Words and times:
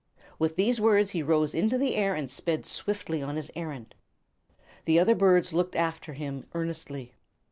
With 0.39 0.55
these 0.55 0.81
words 0.81 1.11
he 1.11 1.21
rose 1.21 1.53
into 1.53 1.77
the 1.77 1.93
air 1.95 2.15
and 2.15 2.27
sped 2.27 2.65
swiftly 2.65 3.21
upon 3.21 3.35
his 3.35 3.51
errand. 3.55 3.93
The 4.85 4.97
other 4.97 5.13
birds 5.13 5.53
looked 5.53 5.75
after 5.75 6.13
him 6.13 6.43
earnestly. 6.55 7.13